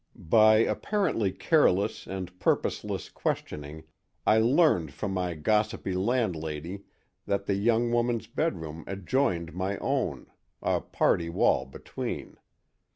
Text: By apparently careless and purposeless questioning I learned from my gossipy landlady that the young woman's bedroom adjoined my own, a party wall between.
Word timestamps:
By 0.15 0.55
apparently 0.55 1.31
careless 1.31 2.07
and 2.07 2.39
purposeless 2.39 3.07
questioning 3.07 3.83
I 4.25 4.39
learned 4.39 4.95
from 4.95 5.11
my 5.11 5.35
gossipy 5.35 5.93
landlady 5.93 6.85
that 7.27 7.45
the 7.45 7.53
young 7.53 7.91
woman's 7.91 8.25
bedroom 8.25 8.83
adjoined 8.87 9.53
my 9.53 9.77
own, 9.77 10.25
a 10.59 10.81
party 10.81 11.29
wall 11.29 11.67
between. 11.67 12.37